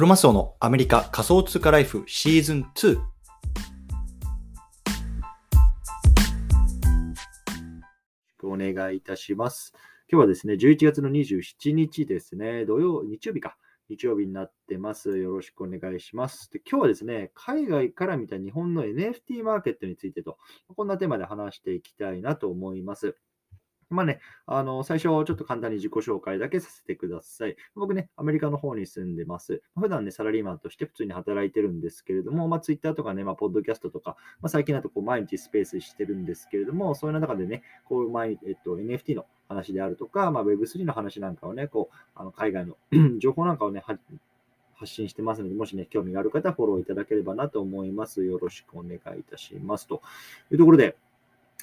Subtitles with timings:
[0.00, 2.98] クロマスオのアメリカ仮想通貨ライフシーズン2。
[8.42, 9.74] お願いいたします。
[10.10, 13.58] 今日はですね、11月の27日ですね、土曜、日曜日か。
[13.90, 15.18] 日曜日になってます。
[15.18, 16.50] よろしくお願いします。
[16.50, 20.38] で今日はですね、海外から見た日本の NFT マーケットについてと、
[20.74, 23.16] こんなテーマで話していきたいなと思います。
[23.90, 27.56] まあね、あの、最初、ちょっと簡単に自己紹介だけさせてください。
[27.74, 29.62] 僕ね、アメリカの方に住んでます。
[29.76, 42.76] 普段ね、サラリーマンとして普通に働いてるんですけれども、まあ、Twitter とかね、まあ、ポッドキャストとか、まあ、最近だとこう毎日スペースしてるんですけれども、そういう中でね、こう、毎えっと、NFT の話であるとか、まあ、Web3 の話なんかをね、こう、あの海外の
[43.18, 43.82] 情報なんかをね、
[44.80, 48.24] 発信してますので、もしね、興味がある方フォローいただければなと思います。
[48.24, 49.86] よろしくお願いいたします。
[49.86, 50.00] と
[50.50, 50.96] いうところで、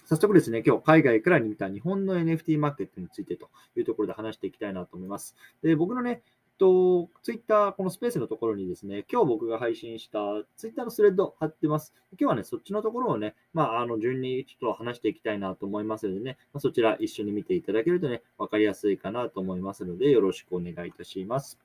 [0.07, 5.35] 早速ですね、今日海外から見た日本の NFT マーケットについてというところで話していきたいなと思います。
[5.61, 6.21] で僕のね、
[6.57, 10.19] と、ツイッター、このスペースのところにですね、今日僕が配信した
[10.55, 11.93] ツイッターのスレッド貼ってます。
[12.17, 21.59] 今日はね、そっちのところをね、まあ、あの、順にちょっと話していきたいなと思いますのでね、ま、そちら一緒に見ていただけるとね、わかりやすいかなと思いますので、よろしくお願いいたします。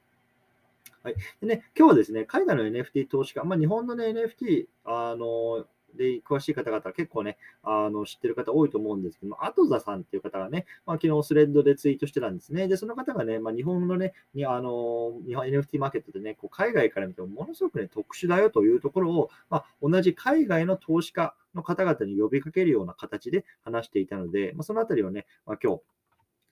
[1.04, 1.14] はい。
[1.40, 5.64] でね、今日はですね、海外の NFT 投資家、まあ、日本のね、NFT、あの、
[5.96, 12.68] で、詳しい方々、結構ね、あの、知ってる方多いと思うんですけども、アトザさんっていう方がね、まあ、昨日スレッドでツイートしてたんですね。
[12.68, 25.82] で、その方がね、まあ、日本のね、にあの、日本 NFT マーケットでね、こう海外から見てもものすごくね、特殊だよというところを、まあ、同じ海外の投資家の方々に呼びかけるような形で話していたので、まあ、そのあたりをね、まあ、今日、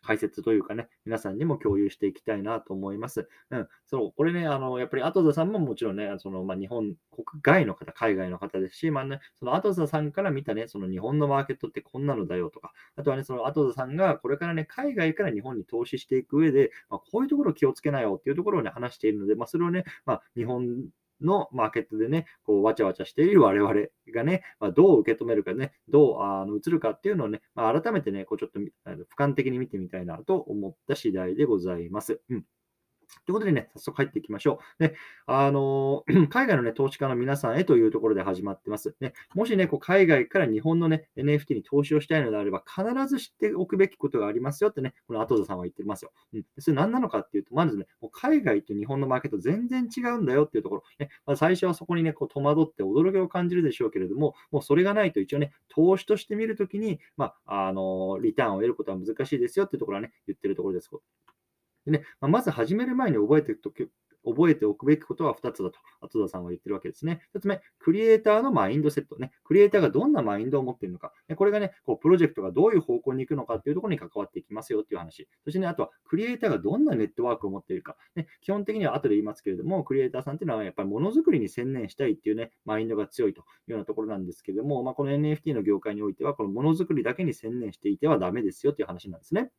[0.03, 3.29] 解説というかね、皆さんにも共有していきたいなと思います。
[3.51, 20.89] うん、そう、これね、あの、やっぱりアトザさんももちろんね、その、まあ、日本国外の方、海外の方ですし、まあね、そのアトザさんから見たね、その日本のマーケットってこんなのだよとか、あとはね、そのアトザさんがこれからね、海外から日本に投資していく上で、まあ、こういうところを気をつけなよっていうところをね、話しているので、まあ、それをね、まあ、日本
[21.20, 23.75] のマーケットでね、こう、わちゃわちゃしている我々
[24.14, 28.70] がね、まあ、どう受け止めるかね、どうあの映るかっていうのをね、まあ、改めてね、こう、ちょっと俯
[29.16, 32.20] 瞰的に見てみたいなと思った次第でございます。
[32.28, 32.44] うん
[33.26, 34.82] ということでね、早速入っていきましょう。
[34.82, 34.94] で、
[35.26, 38.94] あの 海外のね、投資家の皆さんへというところで始まってます。
[39.00, 46.12] ね、もしね、こう海外から日本のね、NFT に投資をしたいのであれば、必ず知っておくべきことがありますよってね、この後田さんは言ってますよ。
[46.34, 46.44] うん。
[46.59, 50.82] それ何なのかっていうと、まずね、もう海外と日本のマーケット全然違うんだよっていうところ。
[50.98, 60.91] ね、ま、最初はそこにね、こう戸惑って驚きを感じるでしょうけれども、もうそれがないと一応ね、投資として見るときに、まあ、あのリターンを得ることは難しいですよっていうところはね、言ってるところです。
[61.86, 63.91] でね、まあ、まず始める前に覚えておく
[64.24, 67.22] 覚えておくべきことは2つだと、後田さんは言ってるわけですね。
[67.34, 69.32] 1つ目、クリエイターのマインドセットね。
[69.44, 71.12] クリエイターがどんなマインドを持っているのか。
[71.36, 75.28] これがね、こうプロジェクトがどういう方向に行くのかっていうところに関わっていきますよっていう話。
[75.44, 77.97] そしてね、あとは、クリエイターがどんなネットワークを持っているか。
[78.14, 89.50] ね、基本的には後で言いますけれども、クリエイターさんっていうのはやっぱりものづくりに専念したいっていうね、マインドが強いというようなところなんですけれども、まあ、この NFT の業界においては、このものづくりだけに専念していてはダメですよっていう話なんですね。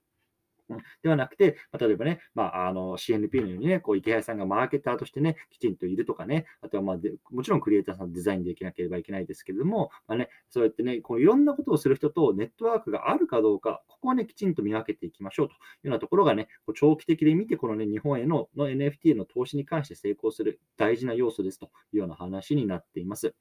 [0.75, 6.97] うんではなくて、まあ、例えばね、まあ、あの CNP のようにね、こう池谷さんがマーケターとしてね、きちんといるとかね、あとはまあ
[7.31, 23.33] もちろんクリエイターさんデザインできなければいけないですけれども、まあね、そうやってね、こういろんなことをする人とネットワークがあるかどうか、ここはね、きちんと見分けていきましょうというようなところがね、こう長期的で見て、このね、日本へのの NFT への投資に関して成功する大事な要素ですというような話になっています。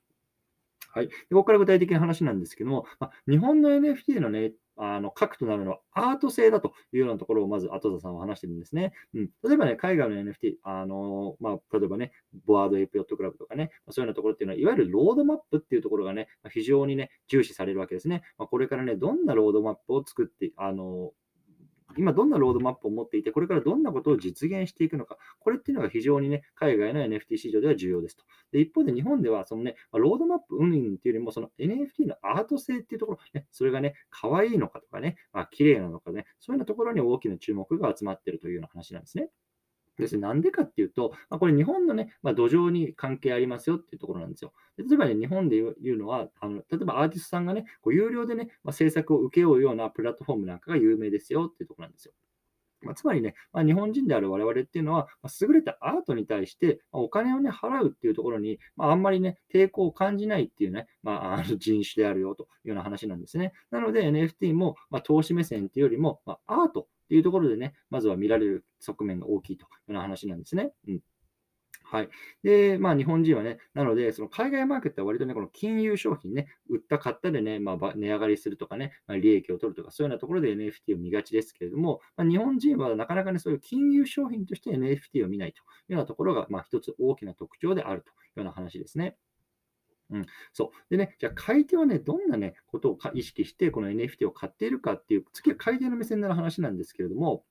[0.92, 1.08] はい。
[1.08, 4.52] ここから具体的な話なんですけども、まあ、日本の NFT のね、
[4.82, 8.92] あの核となるのはアート性だというようなところをまず後田さんは話してるんですね。
[9.14, 12.12] うん、例えばね、海外の NFT、あのまあ、例えばね、
[12.46, 18.22] Bored Ape Yacht Club とかね、そういうようなところっていうのは、いわゆるロードマップっていうところがね、非常にね、重視されるわけですね。
[18.38, 21.12] まあ、これからね、どんなロードマップを作って、あの
[21.96, 28.24] 今どんなロードマップを持っていて、これからどんなことを実現していくのか、これっていうのが非常にね、海外の NFT 市場では重要ですと。
[28.52, 39.30] で一方で日本では、そのね、ロードマップ運営っていうよりも、その NFT のアート性っていうところ、ね、それがね、可愛いのかとかね、まあ、綺麗なのかね、そういうようなところに大きな注目が集まっているというような話なんですね。
[40.00, 44.52] ですなんでかっていうと、まあ、これ日本のね、まあ、土壌に関係ありますよっていうところなんですよ。
[44.78, 52.12] 例えばね、日本で言うのは、あの例えばアーティストさんがね、こう有料でね、まあ、制作を請け負うようなプラットフォームなんかが有名ですよっていうところなんですよ。
[52.82, 63.52] まあ、つまりね、まあ、日本人である我々っていうのは、まあ、優れたアートに対して、ま、お金をね、払うっていうところに、まあ、んまりね、抵抗を感じないっていうね、まあ、 あの人種であるよというような話なんですね。
[63.70, 70.70] なので NFT も、ま、投資目線っていうよりも、ま、アートっていうところでね、まずは見られる側面が大きいというような話なんですね。
[70.86, 71.00] うん
[71.82, 72.08] はい。
[72.44, 89.16] で、まあ、日本人はね、なので、その海外マーケットは割とね、この金融商品ね、売った買ったでね、まあ、値上がりするとかね、まあ、利益を取るとか、そういうようなところで NFT を見がちですけれども、まあ、日本人はなかなかね、そういう金融商品として NFT を見ないというようなところが、まあ、一つ大きな特徴であるというような話ですね。
[90.10, 90.90] うん、そう。
[90.90, 97.44] でね、じゃあ買い手はね、どんなね、ことを意識して、この NFT を買っているかっていう、次は買い手の目線になる話なんですけれども、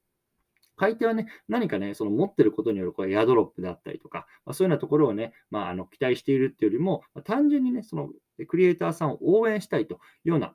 [0.75, 8.09] 買い手はね、何かね、その持ってることによるこれエアドロップであったりとか、まあ、そういうようなところをね、まあ、あの期待しているっていうよりも、まあ、単純にね、その
[8.47, 10.53] クリエイターさんを応援したいというような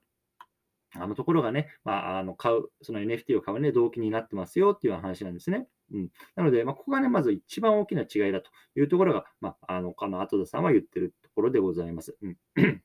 [0.96, 5.66] あのところがね、まあ、あの買う、その NFT を買うね、動機になってますよっていう話なんですね。
[5.92, 12.16] うん、なので、まあ、ここがね、まず一番大きな違いだというところが、まあ、あの、あの、後田さんは言ってるころでございます。
[12.22, 12.36] うん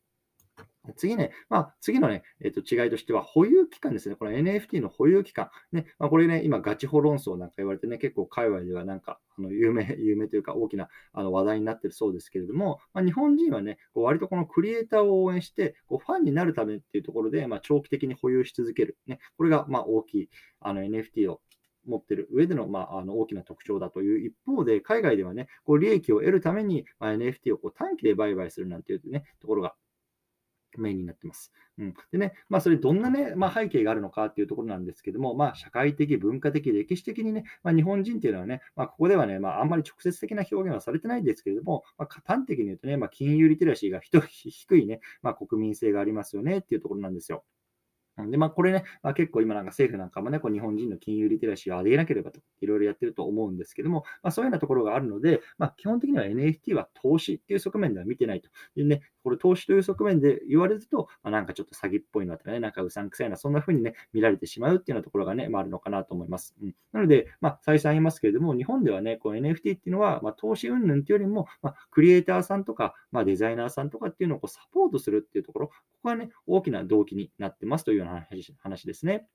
[0.96, 4.16] 次ね、まあ、次のね、えっ、と、違いとしては、保有期間ですね。
[4.16, 5.50] この NFT の保有期間。
[5.72, 18.98] ね、まあ、これね、今、ガチホ論争なんか言われてね、結構界隈ではなんか、あの有名、 有名というか大きなあの話題になってるそうですけれども、まあ、日本人はね、こう割とこのクリエイターを応援して、こうファンになるためっていうところで、まあ、長期的に保有し続ける。
[19.08, 20.30] ね、これがまあ大きい
[20.60, 21.42] あの NFT を
[21.86, 29.76] 持ってる上での,、まあ、あの大きな特徴だという一方で、海外ではね、こう利益を得るために、ま、NFT をこう短期で売買するなんていう、ね、ところが
[30.78, 31.52] メインになってます。
[31.78, 47.44] うん、でね、まあ、それどんなね、まあ、背景があるのかっていうところなんですけども、まあ、社会的、文化的、歴史的にね、まあ、日本人っていうのはね、ま、ここではね、まあ、あんまり直接的な表現はされてないんですけれども、ま、端的に言うとね、ま、金融リテラシーが低いね、ま、国民性がありますよねっていうところなんですよ。
[48.28, 52.42] で、まあ、これね、まあ、結構今なんか政府なんかもね、こう日本人の金融リテラシーを上げなければと。
[52.62, 66.56] いろいろやってると思うんですけども、まあ、そういうようなところがあるので、まあ、基本的には NFT は投資っていう側面では見てないというね、これ投資という側面で言われると、まあ、なんかちょっと詐欺っぽいのとかね、なんかうさんくさいな、そんな風にね、見られてしまうっていうようなところがね、まあ、あるのかなと思います。
[66.62, 75.74] うん、なので、まあ、再三言いますけれども、日本ではね、こう NFT っていうのは、まあ、投資云々っていうよりも、まあ、クリエイターさんとか、まあ、デザイナーさんとかっていうのをこうサポートするっていうところ、こ
[76.04, 78.28] こがね、大きな動機になってますというような
[78.60, 79.28] 話ですね。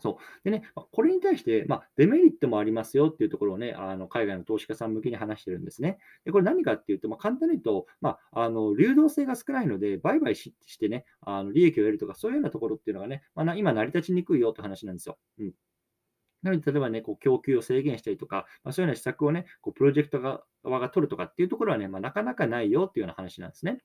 [0.00, 0.44] そう。
[0.44, 5.98] でね、これに対して、まあ、デメリットもありますよっていうところをね、あの海外の投資家さん向けに話してるんですね。
[6.24, 15.18] で、これ何かっていうと、まあ、簡単に言うと、まあ、あの流動性が少ないので、売買してね、あの利益を得るとか、そういうようなところっていうのがね、まあ、今成り立ちにくいよって話なんですよ。
[15.38, 15.52] うん。
[16.42, 23.78] なので、例えばね、こう供給を制限したりとか、まあ、そういうような施策をね、こうプロジェクト側が取るとかっていうところはね、まあ、なかなかないよっていうような話なんですね。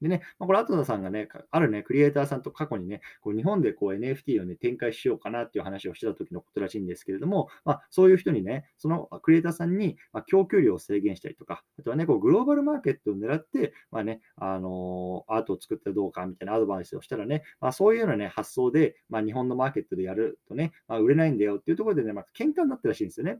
[0.00, 23.38] でね、まあ、これ、後田さんがね、あるね、クリエイターさんと過去にね、こう日本でこう NFT をね、展開しようかなっていう話をしてた時のことらしいんですけれども、まあ、そういう人にね、そのクリエイターさんに、ま供給量を制限したりとか、あとはね、こうグローバルマーケットを狙って、まあね、あのー、アートを作ったどうかみたいなアドバイスをしたらね、まあ、そういうようなね、発想で、まあ、日本のマーケットでやるとね、まあ、売れないんだよっていうところでね、まあ、喧嘩になったらしいんですよね。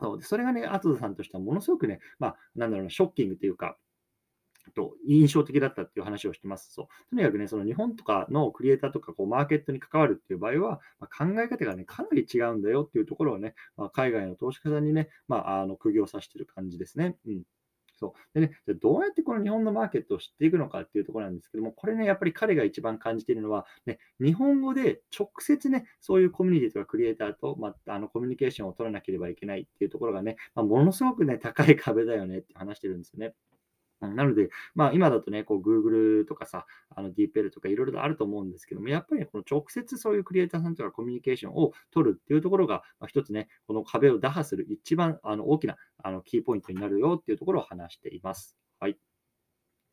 [0.00, 3.76] そうでそれがね、後田さんとしてはものすごくね、まあ、なんだろうな、ショッキングというか、
[4.72, 6.72] と印象的だったっていう話をしてます。
[6.72, 17.16] そうとにかくね、その日本とかのクリエイターとかこうマーケットに関わるっていう場合は、まあ、考え方がね、かなり違うんだよっていうところをね、まあ、海外の投資家さんにね、まあ、あの釘を刺してる感じですね。
[17.26, 17.42] うん
[17.96, 33.34] そうでね、じゃどうやってこの日本のマーケットを知っていくのかっていうところなんですけども、これね、やっぱり彼が一番感じているのは、ね、日本語で直接ね、そういうコミュニティとかクリエイターと、まあ、あのコミュニケーションを取らなければいけないっていうところがね、まあ、ものすごくね、高い壁だよねって話してるんですよね。
[34.00, 48.56] なので、まあ、今だとね、こう Google とかさ、DeepL とかいろいろあると思うんですけども、やっぱりこの直接そういうクリエイターさんとかコミュニケーションを取るっていうところが、一つね、この壁を打破する一番あの大きなあのキーポイントになるよっていうところを話しています。
[48.80, 49.13] はい。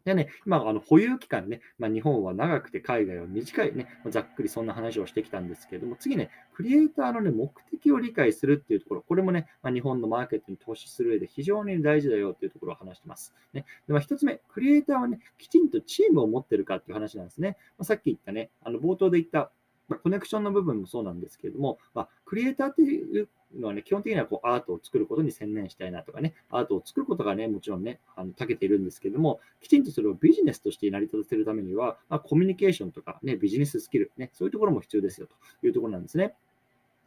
[0.05, 13.34] でね、今、あの保有期間ね、まあ、日本は長くて海外は短いね、ざっくりそんな話をしてきたんですけれども、次ね、クリエイターの、ね、目的を理解するっていうところ、これもね、まあ、日本のマーケットに投資する上で非常に大事だよっていうところを話してます。
[13.53, 17.58] ね、でまあ、1つ目、クリエイターはね、きちんとチームを持ってるかっていう話なんですね。
[17.77, 19.51] ま、さっき言ったね、あの冒頭で言った
[19.91, 23.27] ま、コネクションの部分もそうなんですけれども、まあ、クリエイターっていう
[23.60, 36.34] のはね、基本的にはこうアートを作ることに専念したいなとかね、アートを作ることがね、もちろんね、あの長けているんですけれども、きちんとそれをビジネスとして成り立たせるためには、まあ、コミュニケーションとか、ね、ビジネススキル、ね、そういうところも必要ですよというところなんですね。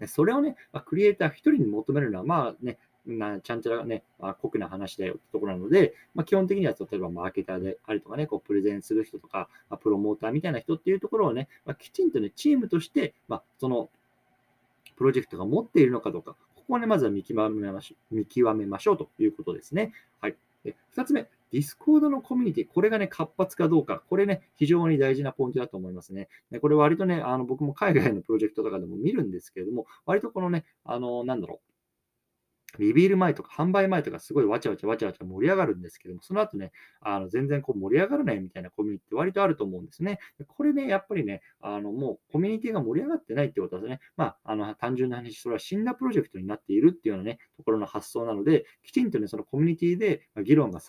[0.06, 13.90] それをね、まあ、クリエイター一人に求めるのは、まあね、まあ、ちゃんちゃらね、まあ、酷な話だよってところなので、まあ、基本的には例えばマーケターであるとかね、こうプレゼンする人とか、まあ、プロモーターみたいな人っていうところをね、まあ、きちんとね、チームとして、まあ、その
[14.96, 19.92] プロジェクトが持っているのかどうか、ここをね、まずは見極めましょう見極めましょうということですね。
[20.20, 20.36] はい。
[20.64, 26.28] で2つ目、 Discord のコミュニティ、これがね、活発かどうか、これね、非常に大事なポイントだと思いますね。
[26.60, 31.73] これ割とね、あの僕も海外のプロジェクトとかでも見るんですけれども、割とこのね、あの、なんだろう、
[32.78, 40.18] リビール前とか販売前とかすごいわちゃわちゃわちゃわちゃ盛り上がるんですけども、その後ね、あの全然こう盛り上がらないみたいなコミュニティって割とあると思うんですね。
[40.46, 50.80] これね、やっぱりね、あのもうコミュニティが盛り上がってないってことはね、まあ、あの単純な話、それは死んだプロジェクトになっているっていうようなね、ところの発想なので、きちんとね、そのコミュニティで議論が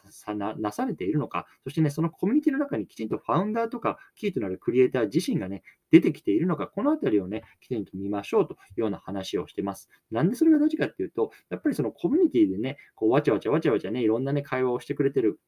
[0.58, 9.90] なされているのか、そしてね、そのコミュニティの中にきちんとファウンダーとかキーとなるクリエイター自身がね、出てきているのか、このあたりをね、きちんと見ましょうというような話をしてます。
[10.12, 15.40] なんでそれが大事かっていうと、やっぱりそのコミュニティでね、こうわちゃわちゃわちゃわちゃね、いろんなね、会話をしてくれてる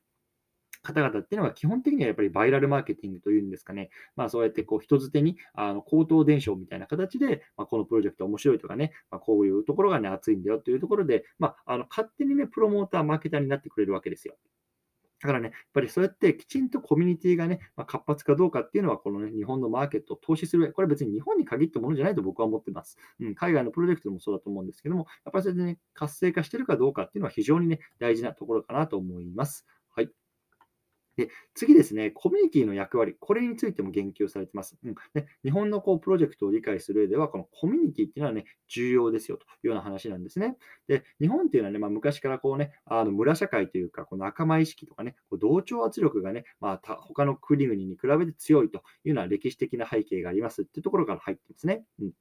[0.84, 14.36] 方々っていうのは基本的にはやっぱりバイラルマーケティングというんですかね、まあそうやってこう人づてにあの口頭伝承みたいな形で、まあ、このプロジェクト面白いとかね、まあ、こういうところがね、熱いんだよというところで、まあ、あの勝手にね、プロモーター、マーケターになってくれるわけですよ。
[15.22, 22.98] だからね、やっぱりそうやってきちんとコミュニティがね、まあ、活発かどうかっていうのは、このね、日本のマーケットを投資する、これは別に日本に限ったものじゃないと僕は思ってます。
[23.20, 29.66] うん、海外のプロジェクトもそうだと思うんですけども、やっぱりそれでね、活性化してるかどうかっていうのは非常にね、大事なところかなと思います。
[29.90, 30.12] はい。
[31.18, 34.78] で、次ですね、コミュニティの役割、これについても言及されています。
[34.84, 40.58] うん、で日本のこうプロジェクトを理解する上では、このコミュニティっていうのはね、重要ですよというような話なんですね。
[40.88, 51.84] で、日本っていうのはね、まあ、昔からこうね、あの村社会というか、この仲間意識とかね、こう同調圧力がね、まあ、他の国々に比べて強いというような歴史的な背景がありますっていうところから入ってますね。
[52.00, 52.12] うん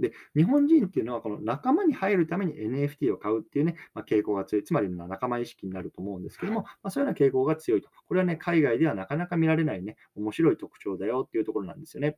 [0.00, 4.64] で、日本人っていうのは、この仲間に入るために NFT を買うっていうね、まあ、傾向が強い。
[4.64, 7.88] つまり仲間意識になると思うんですけども、まあ、そういうような傾向が強いと。
[8.06, 12.16] これはね、海外ではなかなか見られないね、面白い特徴だよっていうところなんですよね。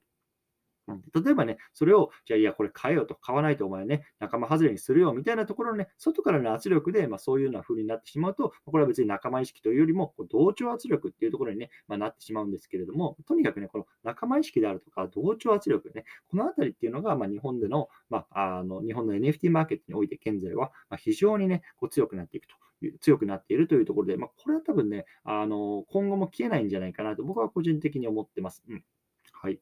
[1.14, 22.54] 例えばね、それを、じゃあ、いや、これ買えよと、買わないとお前ね、仲間外れにするよみたいなところのね、外からの圧力で、まあ、そういうような風になってしまうと、これは別に仲間意識というよりも、同調圧力っていうところにね、まあ、なってしまうんですけれども、とにかくね、この仲間意識であるとか、同調圧力ね、このあたりっていうのが、まあ、日本での、まあ、あの日本の NFT マーケットにおいて現在は、ま非常にね、こう強くなっていくと。
[23.00, 28.62] 強くなっているというところで、ま、これは多分ね、あの今後も消えないんじゃないかなと僕は個人的に思ってます。
[28.68, 28.84] うん。
[29.32, 29.60] はい。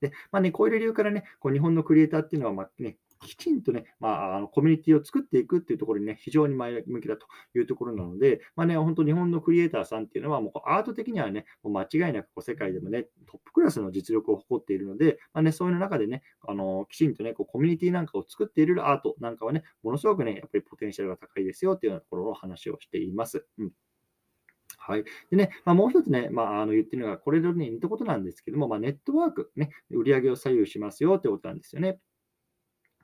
[0.00, 23.46] で、まあね、こういう理由からね、こう日本のクリエイターっていうのは、まあね、きちんとね、まあ、あのコミュニティを作っていくっていうところにね、非常に前向きだというところなので、まあね、本当日本のクリエイターさんっていうのは、もうアート的にはね、もう間違いなくこう世界でもね、トップクラスの実力を誇っているので、まあね、そういう中でね、あのきちんとね、こうコミュニティなんかを作っているアートなんかはね、ものすごくね、やっぱりポテンシャルが高いですよっていうようなところの話をしています。
[23.58, 23.72] うん
[24.86, 25.04] はい。
[25.30, 31.98] でね、まあ、もう一つね、まあ、あの言ってるのが、これとね、似たことなんですけども、まあ、ネットワーク、ね、売り上げを左右しますよってことなんですよね。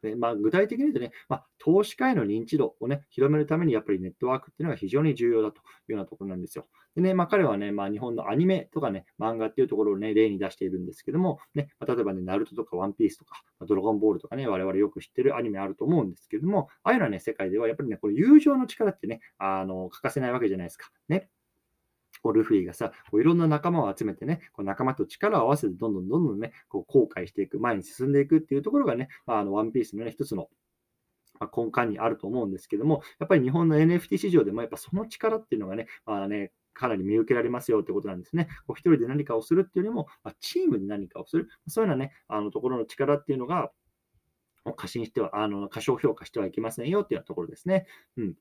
[0.03, 5.61] でまあ、具体的に言うとね、まあ、投資家への認知度をね、広めるためにやっぱりネットワークっていうのが非常に重要だとい
[5.91, 6.67] うようなところなんですよ。
[6.97, 20.91] でね、まあ、彼はね、まあ、日本のアニメとかね、漫画っていうところをね、例に出しているんですけども、ね、まあ、例えばね、ナルトとかワンピースとか、ドラゴンボールとかね、我々よく知ってるアニメあると思うんですけども、ああいうのはね、世界ではやっぱりね、これ友情の力ってね、あの、欠かせないわけじゃないですか。
[21.09, 21.29] ね。
[22.23, 30.49] こうルフィがさ、こういろんな仲間を集めてね、こう仲間と力を合わせてどんどんどんどんね、こう後悔していく、前に進んでいくっていうところがね、まあ、あのワンピースのね、一つの
[31.57, 38.49] 根幹にあると思うんですけども、やっぱり日本の NFT 市場でもやっぱその力っていうのがね、まあね、かなり見受けられますよってことなんですね。
[38.67, 43.71] こう一人で何かをするっていうよりも、まあ、チームで何かをする、そういうようなね、あのところの力っていうのが、
[44.77, 47.87] 過信しては、あの過小評価してはいけませんよっていうところですね。
[48.17, 48.35] うん。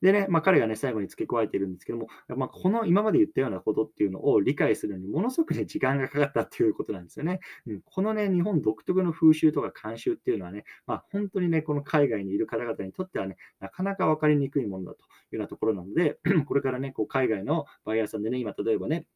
[0.00, 7.40] でね、まあ、彼がね、最後に付け加えているんですけども、まあ、この今まで言ったようなことっていうのを理解するのにものすごくね、時間がかかったっていうことなんですよね。
[7.66, 19.06] うん、このね、日本独特の風習とか慣習っていうのはね、まあ、本当にね、この海外にいる方々にとってはね、なかなか分かりにくいものだというようなところなので、 これからね、こう海外のバイヤーさんでね、今例えばね、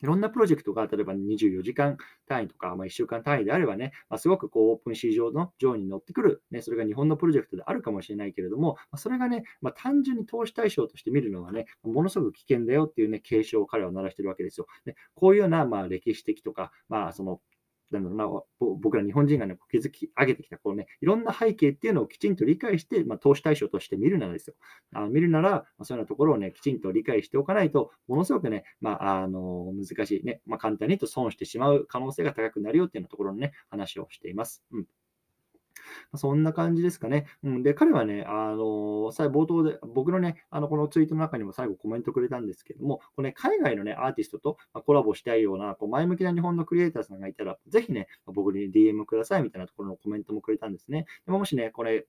[0.00, 1.96] いろんなプロジェクトが、例えば24時間
[2.28, 14.66] 単位とか、まあ、1週間単位であればね、まあ、すごくこうオープン市場の上に乗ってくる、ね、それが日本のプロジェクトであるかもしれないけれども、まあ、それがね、ま、単純に投資対象として見るのはね、ものすごく危険だよっていうね、警鐘を彼は鳴らしてるわけですよ。
[14.84, 17.40] でこういうような、まあ、歴史的とか、まあ、その
[17.94, 24.54] なんだろうな、僕ら日本人がね、築き上げてきた、こうね、いろんな背景っていうのをきちんと理解して、まあ、投資対象として見るならですよ。
[24.94, 34.62] あ見るなら、まあ、そういうようなところをね、きちんと理解しておかないと、ものすごくね、まあ、あの、難しいね、まあ、簡単に言うと損してしまう可能性が高くなるよっていうようなところのね、話をしています。
[34.72, 34.86] うん
[36.14, 37.26] そんな感じですかね。
[37.42, 51.06] うん、で、彼はね、あの最冒頭で、僕のね、あのこのツイートの中にも最後コメントくれたんですけども、これ、ね、海外のね、アーティストとコラボしたいような、こう前向きな日本のクリエイターさんがいたら、ぜひね、僕に DM くださいみたいなところのコメントもくれたんですね。
[51.26, 52.06] でももしね、これ、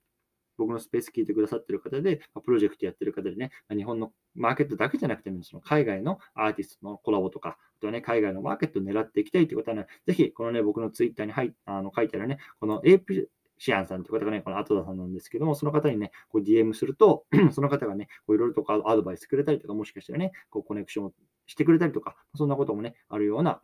[0.58, 13.28] 僕のスペース聞いてくださってる方で、プロジェクトやってる方でね、日本のマーケットだけじゃなくても、その海外のアーティストのコラボとか、あとはね、海外のマーケットを狙っていきたいという方はね、ぜひ、このね、僕のツイッターに入あの書いてあるね、この AP
[13.58, 21.14] シアンさんという方がね、この後田さんなんですけども、その方にね、こう DM すると、 その方がね、いろいろとかアドバイスくれたりとか、もしかしたらね、こうコネクションを
[21.48, 23.62] してくれたりとか、そんなこともね、あるような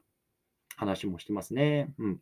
[0.76, 1.94] 話もしてますね。
[2.00, 2.20] うん。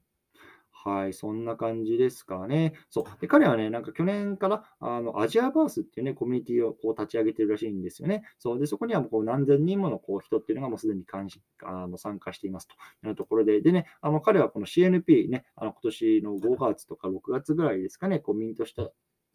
[0.81, 2.73] はい、そんな感じですかね。
[2.89, 3.03] そう。
[3.19, 8.23] で、彼はね、なんか去年からあのアジアバースっていうね、コミュニティをこう立ち上げてるらしいんですよね。
[8.37, 8.59] そう。
[8.59, 12.69] で、そこにはもうこう何千人ものこう人っていうのがもうすでに関心あの参加しています
[13.01, 18.89] というところで、でね、あの彼はこの CNP ね、あの今年の5月とか6月ぐらいですかね、こうミントした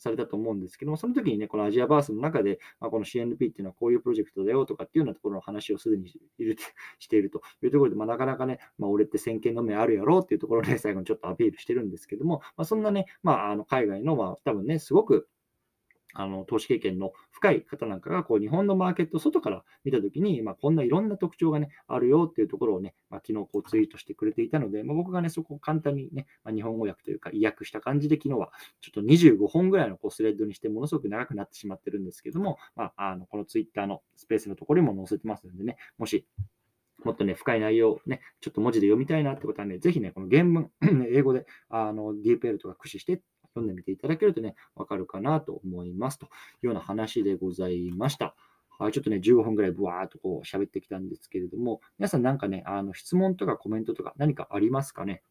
[0.05, 6.57] されたと思うんですけども、その時にね、このアジアバースの中で、まあ、この CNP っていうのはこういうプロジェクトだよとかっていうようなところの話をすでにいる
[7.01, 15.29] しているというところで、まあ、なかなかね、まあ、俺って先見の目あるやろうっていうところで、最後にちょっとアピールしてるんですけども、まあ、そんなね、まあ、あの海外の、まあ、多分ね、すごく
[16.15, 36.27] あの投資経験の深い方なんかがこう日本のマーケット外から見たときに、まあ、こんないろんな特徴が、ね、あるよっていうところをね、まあ、昨日こうツイートしてくれていたので、まあ、僕がね、そこを簡単にね、まあ、日本語訳というか、意訳した感じで昨日はちょっと25本ぐらいのこうスレッドにしてものすごく長くなってしまってるんですけども、まあ、あのこのツイッターのスペースのところにも載せてますのでね、もし
[37.05, 40.71] もっとね、深い内容をね、ちょっと文字で読みたいなってことはね、ぜひね、この原文、
[41.13, 43.21] 英語であの DPL とか駆使して
[43.55, 46.29] 読んでみていただけるとね、わかるかなと思いますとい
[46.65, 48.35] うような話でございました。
[48.79, 55.23] はい、ちょっとね、15分ぐらいブワーっとこう喋ってきたんですけれども、皆さんなんかね、あの質問とかコメントとか何かありますかね？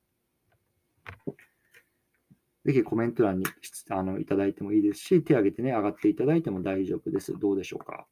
[2.63, 3.46] ぜひコメント欄に
[3.89, 7.38] あのいただいてもいいですし、手を挙げてね、上がっていただいても大丈夫です。
[7.38, 8.08] どうでしょうか？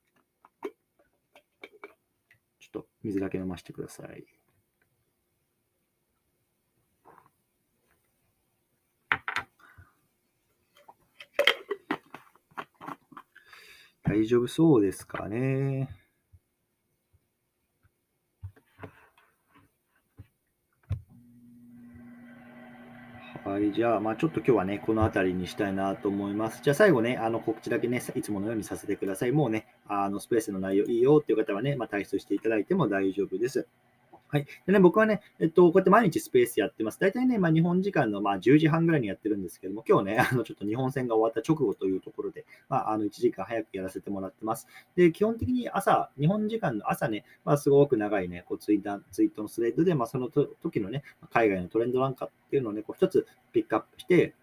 [2.60, 4.25] ちょっと水だけ飲ませてください。
[14.03, 15.89] 大丈夫そうですかね。
[23.43, 26.62] はい、じゃあ、まあ、ちょっと今日はね、この辺りにしたいなと思います。
[26.62, 29.31] じゃあ最後ね、あの告知だけね、いつものようにさせてください。
[29.31, 33.67] もうね、あのスペースの内容いいよっていう方はね、まあ、退出していただいても大丈夫です。
[34.32, 34.46] はい。
[34.66, 37.00] でね、僕はね、えっと、こうやって毎日スペースやってます。
[37.02, 44.68] 大体ね、まあ、日本時間のまあ10時半ぐらいにやってるんですけども、今日ね、 あのちょっと日本戦が終わった直後というところで、まあ、あの1時間早くやらせてもらってます。
[44.96, 54.34] で、基本的に朝、日本時間の朝ね、まあ、すごく長いね、こうツイッターツイートのスレッドで、まあ、その時のね、海外のトレンドなんかっていうのをね、こう一つピックアップして、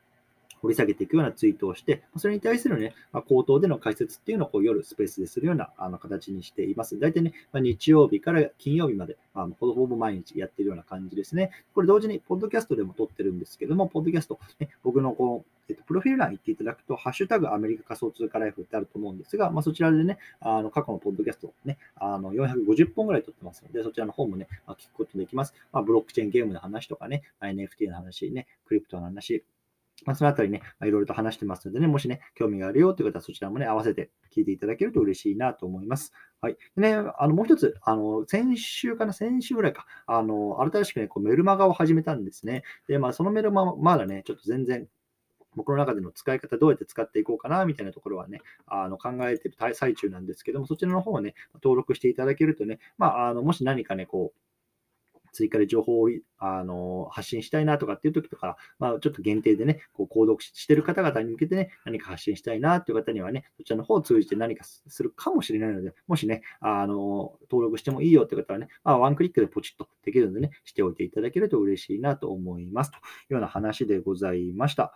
[0.62, 6.98] 掘り下げていくようなツイートをして、それに対するね、まあ、口頭での解説っていうのをこう夜スペースでするようなあの形にしています。
[6.98, 11.50] 大体ね、まあ、日曜日から金曜日まで、まあ、ほぼほぼ毎日やってるような感じですね。
[11.74, 25.54] これ同時に、ポッドキャストでも撮ってるんですけども、ポッドキャスト、ね、僕のこう、えっと、プロフィール欄行っていただくと、ハッシュタグアメリカ仮想通貨ライフってあると思うんですが、まあ、そちらでね、あの過去のポッドキャストね、あの450本ぐらい撮ってますので、そちらの方もね、まあ、聞くことできます。
[25.72, 29.44] まあ、ブロックチェーンゲームの話とかね、NFT の話ね、クリプトの話、
[30.04, 36.12] まあ、そのあたりね、いろいろと話してますのでね、もしね、興味があるよという方はそちらもね、合わせて聞いていただけると嬉しいなと思います。
[36.40, 36.56] はい。
[36.76, 42.62] でね、あの、もう一つ、あの、先週かな、先週ぐらいか、あの、新しくね、こうメルマガを始めたんですね。
[42.86, 44.88] で、まあ、そのメルマまだね、ちょっと全然
[45.56, 54.40] 僕の中での使い方どうやって使っていこうかなみたいなところはね、あの考えてる最中なんですけども、そちらの方をね、登録していただけるとね、まあ、あのもし何かね、こう、
[55.32, 74.92] 追加で情報をあの発信したいなとかっていう時とか、まあ、ちょっと限定でね、こう購読してる方々に向けてね、何か発信したいなという方にはね、そちらの方を通じて何かするかもしれないので、もしね、あの登録してもいいよという方はね、まあ、ワンクリックでポチッとできるのでね、しておいていただけると嬉しいなと思いますというような話でございました。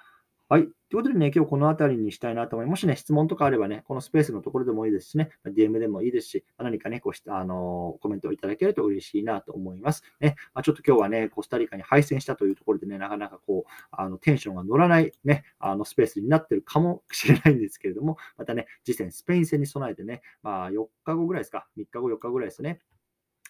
[0.53, 0.65] はい。
[0.65, 2.73] ということでね、今日この辺りにしたいなと思います。
[2.73, 10.03] もしね、質問とかあればね、このスペースのところでもいいですしね、DM でもいいですし、何かね、こうしあのコメントをいただけると嬉しいなと思います。
[10.21, 22.83] ね、まあ、ちょっと今日はね、コスタリカに敗戦したというところでね、なかなかこう、あのテンションが乗らないね、あのスペースになってるかもしれないんですけれども、またね、次戦、スペイン戦に備えてね、まあ4日後ぐらいですか、3日後、4日ぐらいですね、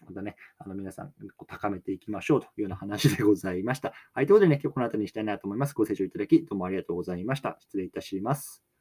[0.07, 1.13] またね、あの皆さん
[1.47, 3.93] 高めていきましょうというような話でございました。
[4.13, 5.75] はい、ということでね、今日この辺りにしたいなと思います。
[5.75, 7.57] ご清聴いただき、どうもありがとうございました。
[7.61, 8.72] 失礼いたします。